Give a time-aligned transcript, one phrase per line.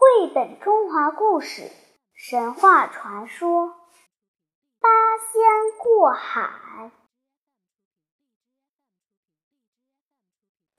[0.00, 1.70] 绘本中华故事
[2.14, 3.74] 神话传说：
[4.80, 4.88] 八
[5.18, 6.90] 仙过海。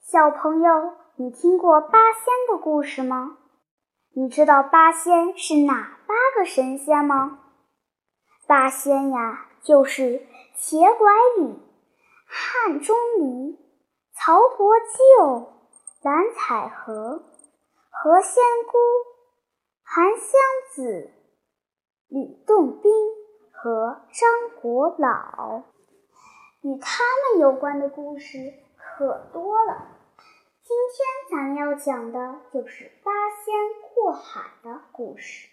[0.02, 3.38] 小朋友，你听过八仙的故事吗？
[4.16, 7.42] 你知道八仙是哪八个神仙吗？
[8.48, 10.26] 八仙呀，就是
[10.56, 11.60] 铁拐李、
[12.26, 13.60] 汉钟离、
[14.16, 15.54] 曹国舅、
[16.02, 17.22] 蓝采和。
[18.04, 18.80] 何仙姑、
[19.94, 20.24] 韩湘
[20.74, 21.12] 子、
[22.08, 22.94] 吕洞宾
[23.52, 25.64] 和张国老，
[26.62, 29.98] 与他们有关的故事可多了。
[30.64, 33.12] 今天咱们要讲的就是八
[33.44, 33.54] 仙
[33.94, 35.50] 过海的故事。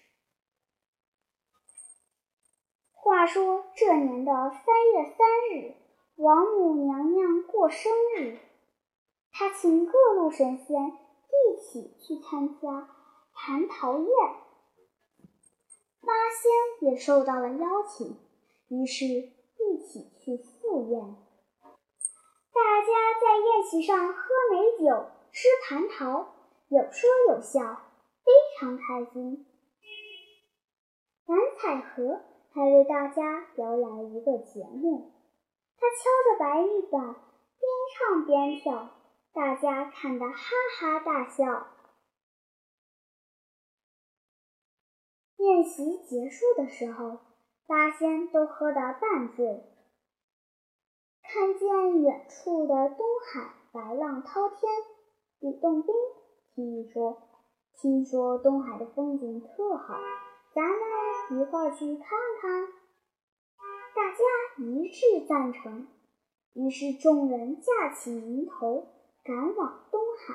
[2.92, 4.62] 话说这年的三
[4.92, 5.74] 月三日，
[6.14, 8.38] 王母娘娘过生日，
[9.32, 10.92] 她请各路神仙。
[11.30, 12.88] 一起去参加
[13.38, 14.08] 蟠桃宴，
[16.02, 18.18] 八仙也受到了邀请，
[18.68, 21.00] 于是一起去赴宴。
[22.52, 22.90] 大家
[23.22, 26.34] 在宴席上喝美酒，吃蟠桃，
[26.68, 27.60] 有说有笑，
[28.24, 29.46] 非常开心。
[31.26, 32.20] 蓝采和
[32.52, 35.12] 还为大家表演了一个节目，
[35.78, 38.90] 他敲着白玉板，边唱边跳。
[39.32, 40.34] 大家看得哈
[40.80, 41.68] 哈大笑。
[45.38, 47.18] 宴席结束的时候，
[47.66, 49.64] 八仙都喝得半醉。
[51.22, 54.58] 看见远处的东海白浪滔天，
[55.40, 55.94] 吕洞宾
[56.54, 57.22] 提议说
[57.80, 59.94] ：“听说东海的风景特好，
[60.54, 62.66] 咱们一块儿去看看。”
[63.94, 65.86] 大家一致赞成，
[66.54, 68.86] 于是众人架起云头。
[69.24, 70.34] 赶往东海，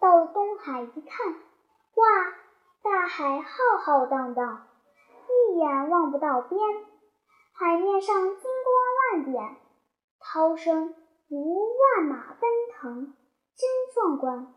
[0.00, 2.34] 到了东海一看，哇，
[2.82, 4.66] 大海浩浩荡荡，
[5.28, 6.58] 一眼望不到边，
[7.52, 9.56] 海面上金光万点，
[10.18, 10.94] 涛声
[11.28, 13.14] 如万马奔腾，
[13.54, 14.54] 真壮观。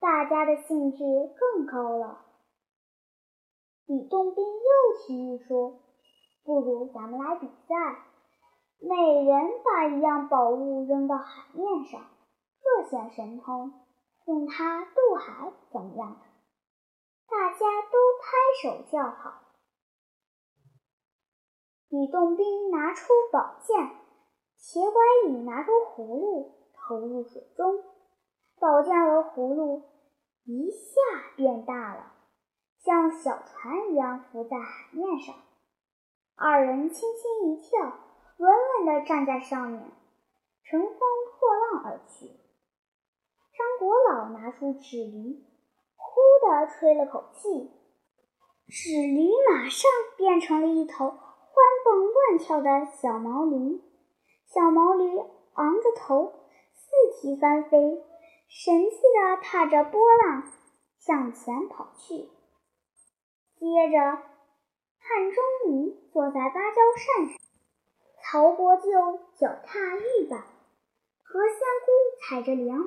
[0.00, 1.04] 大家的兴致
[1.38, 2.24] 更高了。
[3.84, 5.80] 吕洞宾又提议说
[6.42, 8.06] ：“不如咱们来比赛。”
[8.80, 12.00] 每人把一样宝物扔到海面上，
[12.62, 13.74] 各显神通，
[14.24, 16.16] 用它渡海，怎么样？
[17.30, 18.26] 大家都拍
[18.60, 19.40] 手叫好。
[21.88, 23.78] 吕洞宾拿出宝剑，
[24.58, 27.84] 铁拐李拿出葫芦，投入水中，
[28.58, 29.84] 宝剑和葫芦
[30.44, 32.12] 一下变大了，
[32.78, 35.34] 像小船一样浮在海面上。
[36.34, 38.06] 二人轻轻一跳。
[38.38, 39.82] 稳稳地站在上面，
[40.64, 42.26] 乘风破浪而去。
[43.52, 45.44] 张国老拿出纸驴，
[46.40, 47.70] 的吹了口气，
[48.68, 51.18] 纸驴马上变成了一头欢
[51.84, 53.80] 蹦乱跳的小毛驴。
[54.46, 55.18] 小毛驴
[55.54, 56.32] 昂着头，
[56.74, 58.04] 四蹄翻飞，
[58.48, 60.44] 神气地踏着波浪
[60.98, 62.28] 向前跑去。
[63.56, 63.98] 接着，
[64.98, 67.36] 汉钟离坐在芭蕉扇上。
[68.22, 68.82] 曹国舅
[69.38, 70.44] 脚踏玉板，
[71.22, 72.86] 何仙姑踩着莲花，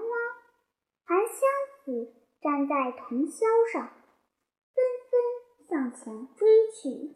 [1.06, 1.40] 韩湘
[1.84, 3.88] 子站在铜霄上，
[4.76, 7.16] 纷纷向前追去。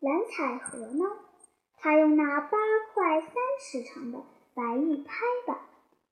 [0.00, 1.04] 蓝采和呢？
[1.76, 2.58] 他用那八
[2.94, 4.24] 块三尺长的
[4.54, 5.60] 白玉拍板，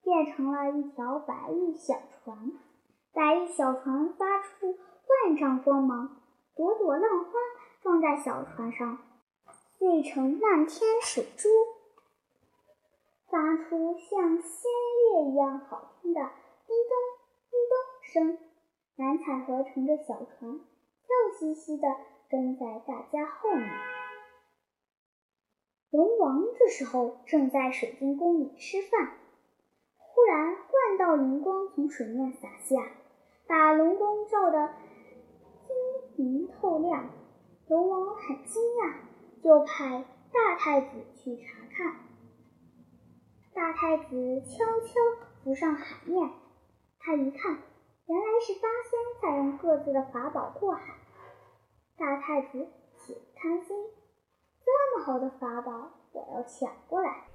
[0.02, 2.52] 变成了一条白玉小船。
[3.14, 4.78] 白玉小船发出
[5.24, 6.20] 万丈光芒，
[6.54, 7.30] 朵朵浪花
[7.82, 8.98] 撞在小船上。
[9.78, 11.48] 碎成漫天水珠，
[13.30, 14.70] 发出像仙
[15.12, 16.94] 乐一样好听的叮咚
[17.56, 18.38] 叮咚声。
[18.96, 21.88] 蓝采和乘着小船，笑嘻嘻地
[22.28, 23.66] 跟在大家后面。
[25.90, 29.16] 龙王这时候正在水晶宫里吃饭，
[29.96, 32.90] 忽然万道灵光从水面洒下，
[33.46, 34.74] 把龙宫照得
[36.14, 37.10] 晶莹透亮。
[37.68, 39.06] 龙王很惊讶。
[39.42, 42.00] 就派大太子去查看。
[43.54, 44.94] 大太子悄悄
[45.44, 46.30] 浮上海面，
[47.06, 47.56] 他一看，
[48.06, 50.96] 原来是八仙在用各自的法宝过海。
[51.96, 52.66] 大太子
[52.96, 53.76] 喜贪心，
[54.64, 57.28] 这么好的法宝，我要抢过来。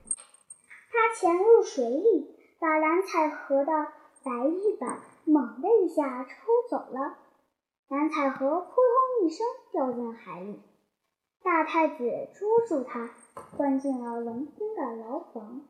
[0.91, 3.71] 他潜入水里，把蓝采和的
[4.25, 6.33] 白玉板猛的一下抽
[6.69, 7.19] 走了。
[7.87, 10.61] 蓝采和扑通一声掉进海里。
[11.43, 13.09] 大太子捉住他，
[13.55, 15.61] 关进了龙宫的牢房。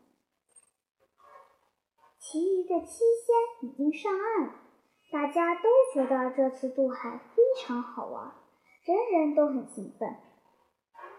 [2.22, 4.54] 其余的七仙已经上岸了，
[5.12, 8.32] 大家都觉得这次渡海非常好玩，
[8.84, 10.08] 人人都很兴奋。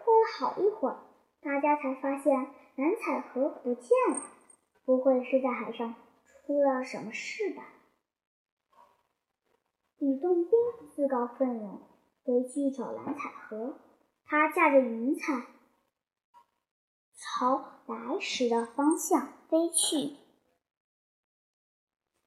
[0.05, 1.03] 过了好一会儿，
[1.41, 2.33] 大家才发现
[2.77, 4.21] 蓝采和不见了，
[4.85, 5.93] 不会是在海上
[6.45, 7.63] 出了什么事吧？
[9.97, 10.51] 吕洞宾
[10.95, 11.81] 自告奋勇
[12.23, 13.77] 回去找蓝采和，
[14.25, 15.47] 他驾着云彩
[17.17, 20.22] 朝来时的方向飞去。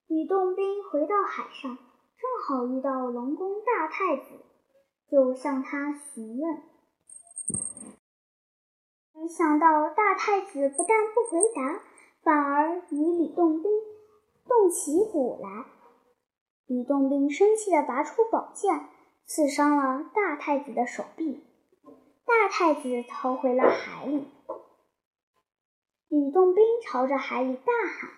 [0.08, 4.24] 吕洞宾回到海上，正好遇到龙宫大太子，
[5.10, 6.62] 就向他询问。
[9.12, 11.80] 没想到大太子不但不回答，
[12.22, 13.70] 反而与吕洞宾
[14.46, 15.66] 动起武来。
[16.66, 18.88] 吕洞宾生气地拔出宝剑，
[19.24, 21.44] 刺伤了大太子的手臂。
[22.24, 24.28] 大太子逃回了海里。
[26.08, 28.10] 吕洞宾朝着海里大喊，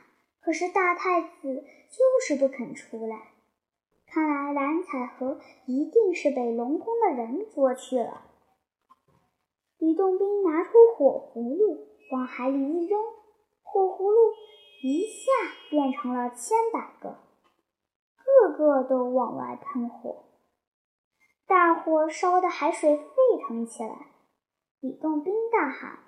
[0.48, 1.62] 可是大太子。
[1.90, 3.32] 就是不肯出来，
[4.06, 8.24] 看来蓝采和一定是被龙宫的人捉去了。
[9.78, 13.00] 吕洞宾拿出火葫芦往海里一扔，
[13.62, 14.34] 火葫芦
[14.82, 15.32] 一下
[15.70, 17.16] 变成了千百个，
[18.22, 20.24] 个个都往外喷火，
[21.46, 23.04] 大火烧得海水沸
[23.46, 24.08] 腾起来。
[24.80, 26.00] 吕洞宾大喊：“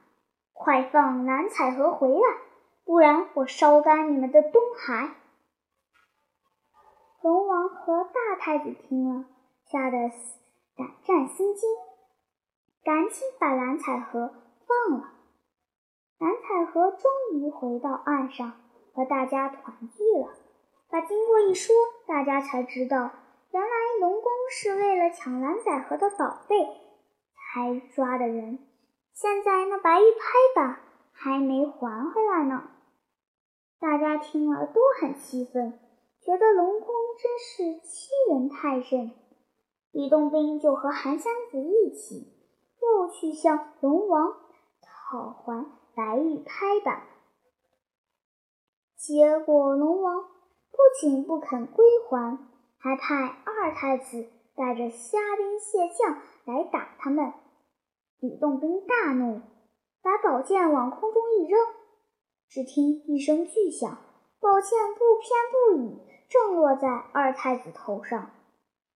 [0.52, 2.49] 快放蓝采和回来，
[2.90, 5.14] 不然我烧干你们的东海！”
[7.22, 9.26] 龙王和大太子听了，
[9.64, 9.96] 吓得
[10.76, 11.70] 胆战心惊，
[12.82, 14.34] 赶紧把蓝采和
[14.66, 15.12] 放了。
[16.18, 18.54] 蓝采和终于回到岸上，
[18.92, 20.34] 和大家团聚了。
[20.90, 21.72] 把经过一说，
[22.08, 23.12] 大家才知道，
[23.52, 23.68] 原来
[24.00, 26.56] 龙宫是为了抢蓝采和的宝贝
[27.36, 28.58] 才抓的人。
[29.12, 30.80] 现在那白玉拍板
[31.12, 32.68] 还没还回来呢。
[33.80, 35.78] 大家听了都很气愤。
[36.20, 36.88] 觉得龙宫
[37.18, 39.10] 真是欺人太甚，
[39.90, 42.30] 吕洞宾就和韩湘子一起，
[42.82, 44.34] 又去向龙王
[44.82, 45.64] 讨还
[45.96, 47.04] 白玉拍板。
[48.96, 52.38] 结果龙王不仅不肯归还，
[52.76, 57.32] 还派二太子带着虾兵蟹将来打他们。
[58.20, 59.40] 吕洞宾大怒，
[60.02, 61.58] 把宝剑往空中一扔，
[62.50, 63.96] 只听一声巨响，
[64.40, 66.00] 宝剑不偏不倚。
[66.28, 68.30] 正落在二太子头上，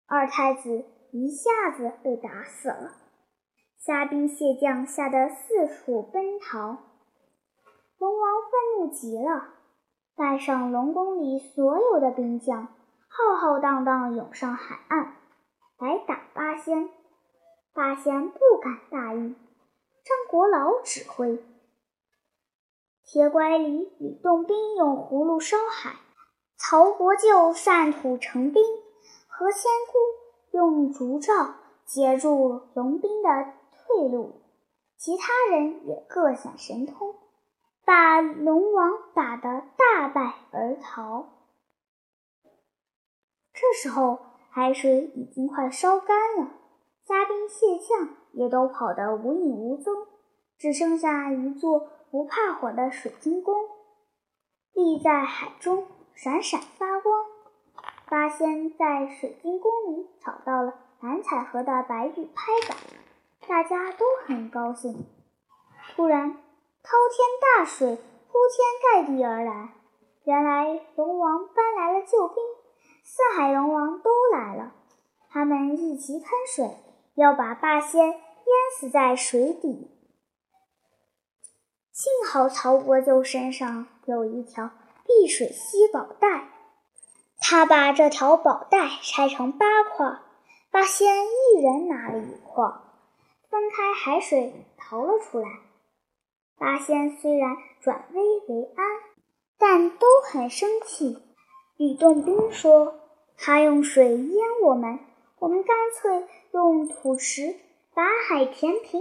[0.06, 2.92] 二太子一下子被打死了。
[3.78, 6.78] 虾兵蟹将吓得四处奔逃。
[7.98, 9.50] 龙王愤怒极了，
[10.16, 12.66] 带上龙宫里所有的兵将，
[13.08, 15.14] 浩浩荡荡涌上海岸
[15.78, 16.90] 来打八仙。
[17.72, 19.34] 八仙不敢大意，
[20.04, 21.44] 张国老指挥，
[23.06, 25.96] 铁拐李吕洞宾用葫芦烧海。
[26.56, 28.62] 曹国舅散土成兵，
[29.28, 31.54] 何仙姑用竹罩
[31.84, 33.28] 截住龙兵的
[33.72, 34.40] 退路，
[34.96, 37.14] 其他人也各显神通，
[37.84, 41.26] 把龙王打得大败而逃。
[43.52, 44.18] 这时候
[44.50, 46.50] 海水已经快烧干了，
[47.06, 49.94] 虾兵蟹将也都跑得无影无踪，
[50.56, 53.56] 只剩下一座不怕火的水晶宫
[54.72, 55.84] 立在海中。
[56.14, 57.24] 闪闪发光，
[58.08, 62.78] 八仙在水晶宫里找到了蓝采和的白玉拍板，
[63.48, 65.06] 大家都很高兴。
[65.96, 66.30] 突然，
[66.84, 69.70] 滔天大水铺天盖地而来，
[70.22, 72.36] 原来龙王搬来了救兵，
[73.02, 74.72] 四海龙王都来了，
[75.30, 76.78] 他们一齐喷水，
[77.16, 78.16] 要把八仙淹
[78.78, 79.90] 死在水底。
[81.94, 84.72] 幸好曹国舅身上有一条。
[85.06, 86.48] 碧水吸宝带，
[87.38, 90.18] 他把这条宝带拆成八块，
[90.72, 92.64] 八仙一人拿了一块，
[93.48, 95.46] 分开海水逃了出来。
[96.58, 98.86] 八仙虽然转危为安，
[99.56, 101.22] 但都很生气。
[101.76, 102.94] 吕洞宾说
[103.38, 104.98] ：“他用水淹我们，
[105.38, 107.54] 我们干脆用土石
[107.94, 109.00] 把海填平。”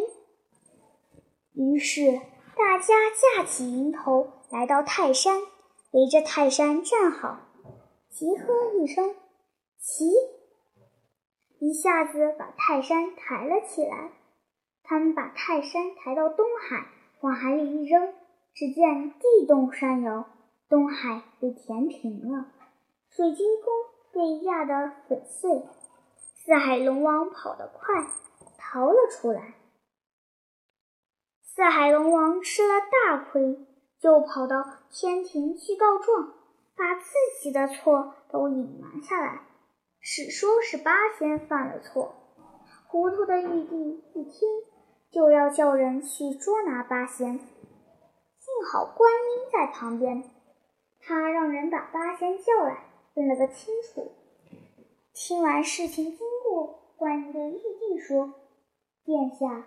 [1.56, 2.20] 于是
[2.56, 5.42] 大家架起云头，来到泰山。
[5.92, 7.38] 围着泰山站好，
[8.10, 9.16] 齐喝一声，
[9.80, 10.06] 齐！
[11.60, 14.12] 一下子把泰山抬了起来。
[14.84, 16.88] 他们把泰山抬到东海，
[17.22, 18.14] 往海里一扔，
[18.54, 20.26] 只见地动山摇，
[20.68, 22.48] 东海被填平了，
[23.10, 23.74] 水晶宫
[24.12, 25.64] 被压得粉碎。
[26.46, 28.08] 四海龙王跑得快，
[28.58, 29.54] 逃了出来。
[31.56, 33.68] 四海龙王吃了大亏。
[34.00, 36.34] 就跑到天庭去告状，
[36.76, 39.44] 把自己的错都隐瞒下来，
[40.02, 42.14] 只说是八仙犯了错。
[42.88, 44.50] 糊涂的玉帝一听，
[45.10, 47.40] 就要叫人去捉拿八仙。
[47.40, 47.46] 幸
[48.70, 50.30] 好观音在旁边，
[51.00, 52.84] 他让人把八仙叫来，
[53.14, 54.12] 问了个清楚。
[55.14, 58.34] 听完事情经过，观音对玉帝说
[59.06, 59.66] ：“殿下，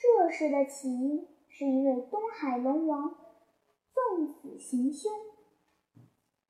[0.00, 3.16] 这事的起因是因为东海龙王
[3.92, 5.10] 纵子行凶，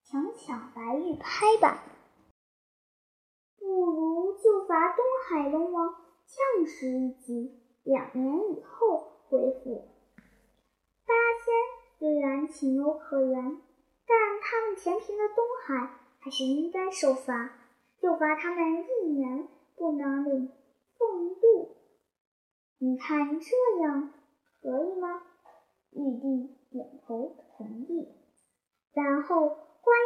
[0.05, 1.79] 强抢白玉拍板，
[3.59, 5.95] 不如就罚东海龙王
[6.27, 9.89] 降世一级，两年以后恢复。”
[11.09, 11.55] 八仙
[11.99, 13.63] 虽然情有可原，
[14.07, 17.59] 但他们填平了东海，还是应该受罚，
[17.99, 20.53] 就罚他们一年不能领
[20.99, 21.78] 俸禄。
[22.79, 24.13] 你看这样
[24.63, 25.23] 可以吗？
[25.91, 28.09] 玉帝点头同意。
[28.93, 29.97] 然后观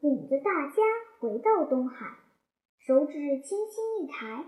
[0.00, 0.82] 音领着大家
[1.18, 2.16] 回到东海，
[2.78, 4.44] 手指轻轻一抬，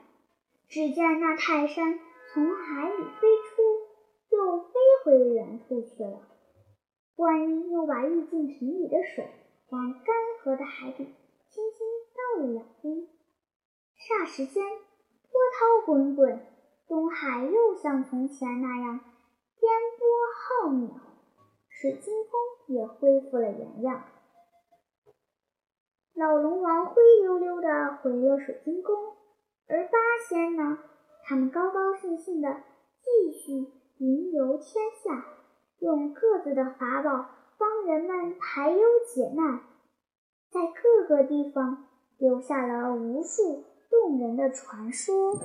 [0.68, 1.98] 只见那泰山
[2.32, 3.90] 从海里飞出。
[4.32, 6.22] 又飞回原处去了。
[7.16, 9.28] 观音又把玉净瓶里的水
[9.70, 11.04] 往干涸的海底
[11.48, 13.08] 轻轻倒了两滴，
[13.98, 16.46] 霎时间波涛滚滚，
[16.90, 18.98] 东海又像从前那样
[19.60, 20.02] 颠簸
[20.34, 20.90] 浩渺，
[21.68, 24.02] 水晶宫也恢复了原样。
[26.14, 28.96] 老龙王灰溜溜的回了水晶宫，
[29.68, 30.80] 而八仙呢，
[31.22, 32.56] 他们高高兴兴的
[33.00, 33.70] 继续。
[33.98, 35.26] 云游天下，
[35.78, 39.60] 用各自的法宝帮人们排忧解难，
[40.50, 41.86] 在各个地方
[42.18, 45.38] 留下了无数动人的传说。